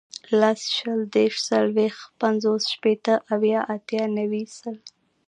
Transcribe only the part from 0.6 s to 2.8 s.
شل, دېرس, څلوېښت, پنځوس,